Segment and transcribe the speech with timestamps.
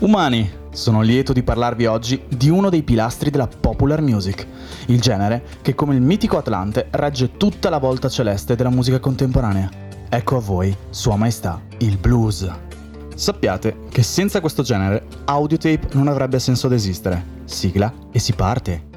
[0.00, 4.46] Umani, sono lieto di parlarvi oggi di uno dei pilastri della popular music,
[4.86, 9.68] il genere che come il mitico Atlante regge tutta la volta celeste della musica contemporanea.
[10.08, 12.50] Ecco a voi, Sua Maestà, il blues.
[13.14, 17.22] Sappiate che senza questo genere, audiotape non avrebbe senso ad esistere.
[17.44, 18.88] Sigla e si parte.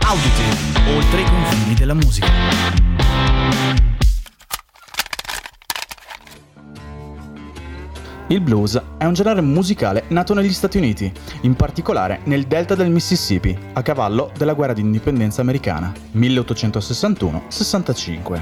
[0.00, 2.63] Audiotape, oltre i confini della musica.
[8.34, 11.12] Il blues è un genere musicale nato negli Stati Uniti,
[11.42, 18.40] in particolare nel delta del Mississippi, a cavallo della guerra d'indipendenza americana, 1861-65.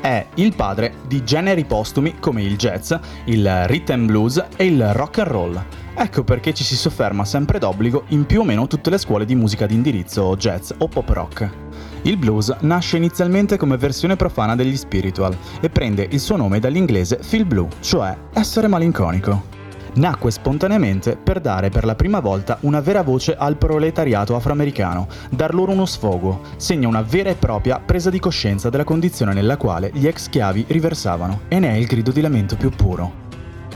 [0.00, 2.92] È il padre di generi postumi come il jazz,
[3.26, 5.64] il rhythm blues e il rock and roll.
[5.94, 9.36] Ecco perché ci si sofferma sempre d'obbligo in più o meno tutte le scuole di
[9.36, 11.69] musica di indirizzo jazz o pop rock.
[12.02, 17.18] Il blues nasce inizialmente come versione profana degli spiritual e prende il suo nome dall'inglese
[17.20, 19.58] feel blue, cioè essere malinconico.
[19.94, 25.52] Nacque spontaneamente per dare per la prima volta una vera voce al proletariato afroamericano, dar
[25.52, 29.90] loro uno sfogo, segna una vera e propria presa di coscienza della condizione nella quale
[29.92, 33.28] gli ex schiavi riversavano, e ne è il grido di lamento più puro.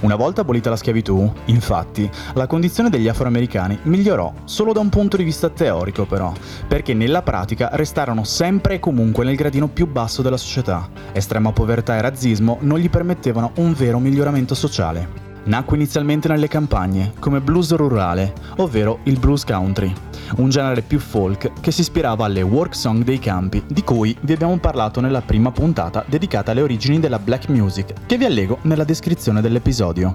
[0.05, 5.17] Una volta abolita la schiavitù, infatti, la condizione degli afroamericani migliorò solo da un punto
[5.17, 6.31] di vista teorico però,
[6.69, 10.91] perché nella pratica restarono sempre e comunque nel gradino più basso della società.
[11.13, 15.24] Estrema povertà e razzismo non gli permettevano un vero miglioramento sociale.
[15.47, 19.93] Nacque inizialmente nelle campagne, come blues rurale, ovvero il blues country,
[20.37, 24.33] un genere più folk che si ispirava alle work song dei campi, di cui vi
[24.33, 28.85] abbiamo parlato nella prima puntata dedicata alle origini della black music, che vi allego nella
[28.85, 30.15] descrizione dell'episodio.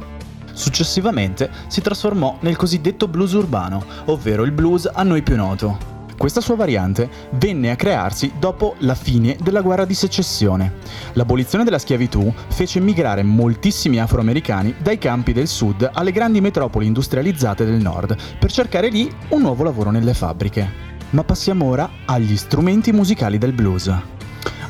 [0.51, 5.98] Successivamente si trasformò nel cosiddetto blues urbano, ovvero il blues a noi più noto.
[6.19, 10.73] Questa sua variante venne a crearsi dopo la fine della guerra di secessione.
[11.13, 17.63] L'abolizione della schiavitù fece migrare moltissimi afroamericani dai campi del sud alle grandi metropoli industrializzate
[17.63, 20.69] del nord per cercare lì un nuovo lavoro nelle fabbriche.
[21.11, 23.89] Ma passiamo ora agli strumenti musicali del blues.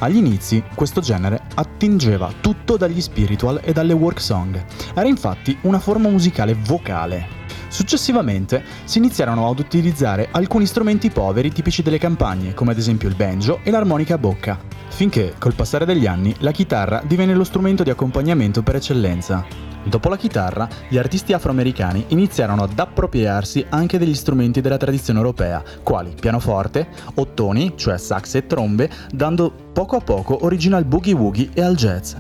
[0.02, 4.64] Agli inizi questo genere attingeva tutto dagli spiritual e dalle work song.
[4.94, 7.39] Era infatti una forma musicale vocale,
[7.70, 13.16] Successivamente si iniziarono ad utilizzare alcuni strumenti poveri tipici delle campagne, come ad esempio il
[13.16, 14.60] banjo e l'armonica a bocca,
[14.90, 19.46] finché col passare degli anni la chitarra divenne lo strumento di accompagnamento per eccellenza.
[19.84, 25.64] Dopo la chitarra, gli artisti afroamericani iniziarono ad appropriarsi anche degli strumenti della tradizione europea,
[25.84, 31.50] quali pianoforte, ottoni, cioè sax e trombe, dando poco a poco origine al boogie woogie
[31.54, 32.14] e al jazz.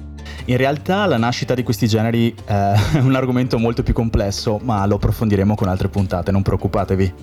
[0.49, 4.95] In realtà la nascita di questi generi è un argomento molto più complesso, ma lo
[4.95, 7.13] approfondiremo con altre puntate, non preoccupatevi.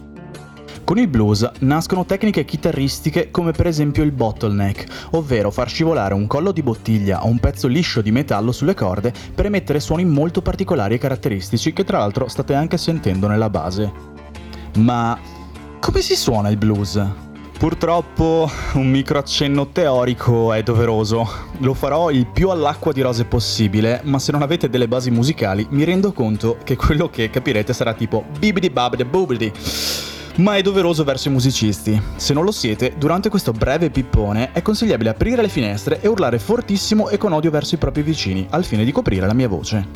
[0.85, 6.29] Con il blues nascono tecniche chitarristiche come per esempio il bottleneck, ovvero far scivolare un
[6.29, 10.41] collo di bottiglia o un pezzo liscio di metallo sulle corde per emettere suoni molto
[10.41, 13.93] particolari e caratteristici che tra l'altro state anche sentendo nella base.
[14.77, 15.19] Ma
[15.81, 17.26] come si suona il blues?
[17.59, 21.27] Purtroppo un micro accenno teorico è doveroso.
[21.61, 25.67] Lo farò il più all'acqua di rose possibile, ma se non avete delle basi musicali
[25.71, 29.51] mi rendo conto che quello che capirete sarà tipo bibidi babidi boobidi.
[30.37, 31.99] Ma è doveroso verso i musicisti.
[32.17, 36.39] Se non lo siete, durante questo breve pippone è consigliabile aprire le finestre e urlare
[36.39, 39.89] fortissimo e con odio verso i propri vicini, al fine di coprire la mia voce.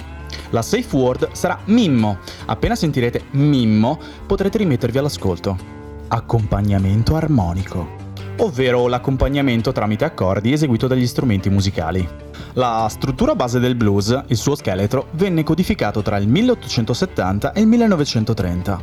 [0.48, 2.20] La safe word sarà Mimmo.
[2.46, 5.79] Appena sentirete Mimmo, potrete rimettervi all'ascolto
[6.12, 7.86] accompagnamento armonico,
[8.38, 12.06] ovvero l'accompagnamento tramite accordi eseguito dagli strumenti musicali.
[12.54, 17.68] La struttura base del blues, il suo scheletro, venne codificato tra il 1870 e il
[17.68, 18.82] 1930.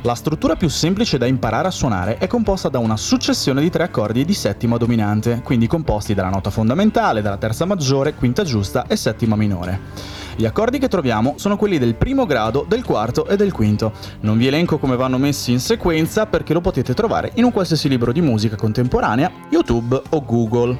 [0.00, 3.82] La struttura più semplice da imparare a suonare è composta da una successione di tre
[3.82, 8.96] accordi di settima dominante, quindi composti dalla nota fondamentale, dalla terza maggiore, quinta giusta e
[8.96, 10.15] settima minore.
[10.38, 13.92] Gli accordi che troviamo sono quelli del primo grado, del quarto e del quinto.
[14.20, 17.88] Non vi elenco come vanno messi in sequenza perché lo potete trovare in un qualsiasi
[17.88, 20.78] libro di musica contemporanea, YouTube o Google.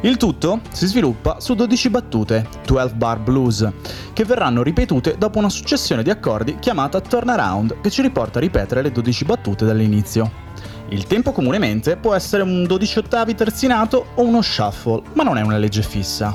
[0.00, 3.70] Il tutto si sviluppa su 12 battute, 12 bar blues,
[4.14, 8.80] che verranno ripetute dopo una successione di accordi chiamata turnaround, che ci riporta a ripetere
[8.80, 10.44] le 12 battute dall'inizio.
[10.88, 15.42] Il tempo comunemente può essere un 12 ottavi terzinato o uno shuffle, ma non è
[15.42, 16.34] una legge fissa.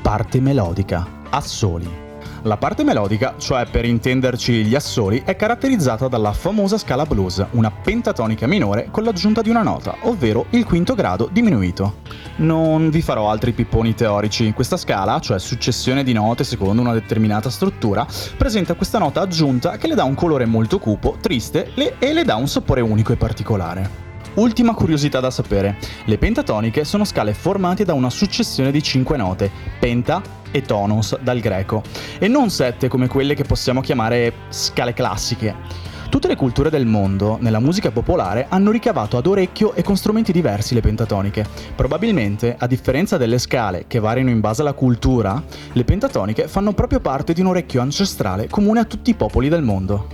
[0.00, 2.04] Parte melodica assoli.
[2.42, 7.72] La parte melodica, cioè per intenderci gli assoli, è caratterizzata dalla famosa scala blues, una
[7.72, 12.02] pentatonica minore con l'aggiunta di una nota, ovvero il quinto grado diminuito.
[12.36, 17.50] Non vi farò altri pipponi teorici, questa scala, cioè successione di note secondo una determinata
[17.50, 18.06] struttura,
[18.36, 22.36] presenta questa nota aggiunta che le dà un colore molto cupo, triste e le dà
[22.36, 24.05] un sapore unico e particolare.
[24.36, 25.76] Ultima curiosità da sapere.
[26.04, 31.40] Le pentatoniche sono scale formate da una successione di 5 note, penta e tonos dal
[31.40, 31.82] greco,
[32.18, 35.84] e non sette come quelle che possiamo chiamare scale classiche.
[36.08, 40.32] Tutte le culture del mondo, nella musica popolare, hanno ricavato ad orecchio e con strumenti
[40.32, 41.44] diversi le pentatoniche.
[41.74, 45.42] Probabilmente, a differenza delle scale, che variano in base alla cultura,
[45.72, 49.62] le pentatoniche fanno proprio parte di un orecchio ancestrale comune a tutti i popoli del
[49.62, 50.06] mondo.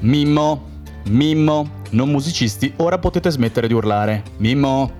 [0.00, 0.70] Mimmo,
[1.08, 4.22] Mimmo, non musicisti, ora potete smettere di urlare.
[4.38, 4.90] Mimmo!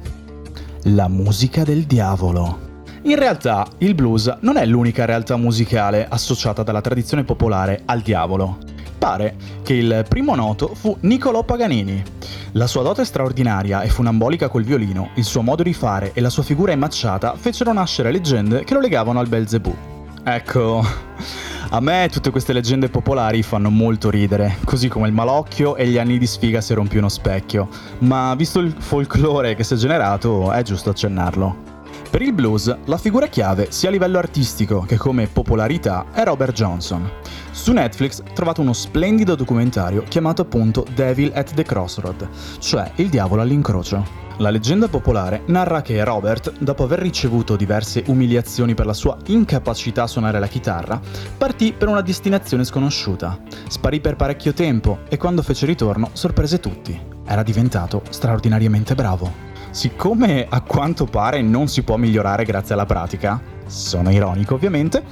[0.84, 2.70] La musica del diavolo.
[3.02, 8.58] In realtà, il blues non è l'unica realtà musicale associata dalla tradizione popolare al diavolo
[9.02, 9.34] pare
[9.64, 12.00] che il primo noto fu Niccolò Paganini.
[12.52, 16.31] La sua dote straordinaria e funambolica col violino, il suo modo di fare e la
[16.31, 19.75] sua figura immacciata fecero nascere leggende che lo legavano al Belzebù.
[20.24, 20.86] Ecco,
[21.70, 25.98] a me tutte queste leggende popolari fanno molto ridere, così come il malocchio e gli
[25.98, 30.52] anni di sfiga se rompi uno specchio, ma visto il folklore che si è generato
[30.52, 31.70] è giusto accennarlo.
[32.08, 36.54] Per il blues, la figura chiave, sia a livello artistico che come popolarità, è Robert
[36.54, 37.10] Johnson.
[37.50, 42.28] Su Netflix trovate uno splendido documentario chiamato appunto Devil at the Crossroad,
[42.60, 44.20] cioè il diavolo all'incrocio.
[44.38, 50.05] La leggenda popolare narra che Robert, dopo aver ricevuto diverse umiliazioni per la sua incapacità
[50.05, 51.00] a suonare la chitarra,
[51.37, 53.38] partì per una destinazione sconosciuta.
[53.69, 56.99] Sparì per parecchio tempo e quando fece ritorno sorprese tutti.
[57.25, 59.50] Era diventato straordinariamente bravo.
[59.70, 65.05] Siccome a quanto pare non si può migliorare grazie alla pratica, sono ironico ovviamente,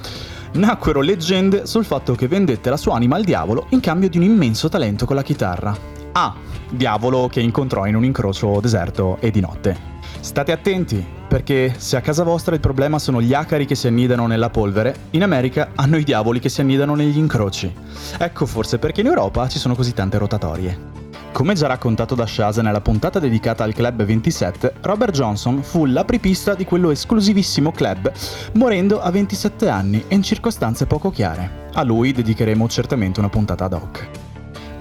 [0.53, 4.23] nacquero leggende sul fatto che vendette la sua anima al diavolo in cambio di un
[4.23, 5.90] immenso talento con la chitarra.
[6.13, 6.35] Ah,
[6.69, 9.89] diavolo che incontrò in un incrocio deserto e di notte.
[10.19, 14.27] State attenti, perché se a casa vostra il problema sono gli acari che si annidano
[14.27, 17.73] nella polvere, in America hanno i diavoli che si annidano negli incroci.
[18.17, 20.99] Ecco forse perché in Europa ci sono così tante rotatorie.
[21.31, 26.55] Come già raccontato da Shaza nella puntata dedicata al Club 27, Robert Johnson fu l'apripista
[26.55, 28.11] di quello esclusivissimo club,
[28.55, 31.69] morendo a 27 anni e in circostanze poco chiare.
[31.73, 34.30] A lui dedicheremo certamente una puntata ad hoc.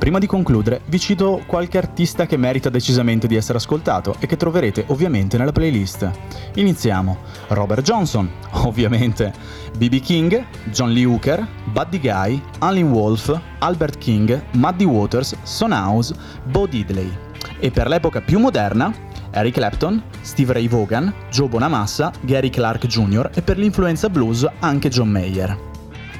[0.00, 4.38] Prima di concludere, vi cito qualche artista che merita decisamente di essere ascoltato e che
[4.38, 6.10] troverete ovviamente nella playlist.
[6.54, 7.18] Iniziamo.
[7.48, 8.26] Robert Johnson,
[8.64, 9.30] ovviamente,
[9.76, 10.00] B.B.
[10.00, 16.14] King, John Lee Hooker, Buddy Guy, Allen Wolf, Albert King, Muddy Waters, Son House,
[16.44, 17.14] Bo Diddley.
[17.58, 18.90] E per l'epoca più moderna,
[19.32, 23.32] Eric Clapton, Steve Ray Vaughan, Joe Bonamassa, Gary Clark Jr.
[23.34, 25.69] e per l'influenza blues anche John Mayer.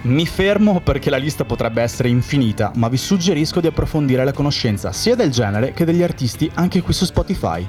[0.02, 4.92] Mi fermo perché la lista potrebbe essere infinita, ma vi suggerisco di approfondire la conoscenza
[4.92, 7.66] sia del genere che degli artisti anche qui su Spotify.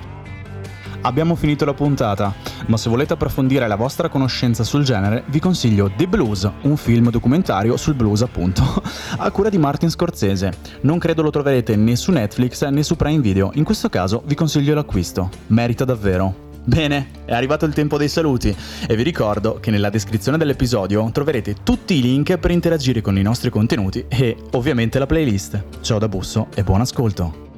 [1.02, 2.34] Abbiamo finito la puntata,
[2.68, 7.10] ma se volete approfondire la vostra conoscenza sul genere, vi consiglio The Blues, un film
[7.10, 8.64] documentario sul blues appunto,
[9.18, 10.54] a cura di Martin Scorsese.
[10.82, 14.36] Non credo lo troverete né su Netflix né su Prime Video, in questo caso vi
[14.36, 15.30] consiglio l'acquisto.
[15.48, 16.51] Merita davvero.
[16.64, 18.56] Bene, è arrivato il tempo dei saluti
[18.88, 23.24] e vi ricordo che nella descrizione dell'episodio troverete tutti i link per interagire con i
[23.24, 25.64] nostri contenuti e ovviamente la playlist.
[25.82, 27.51] Ciao da Busso e buon ascolto!